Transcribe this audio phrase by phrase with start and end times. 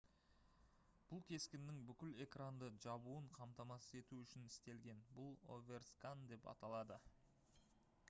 [1.09, 7.03] бұл кескіннің бүкіл экранды жабуын қамтамасыз ету үшін істелген бұл оверскан деп аталады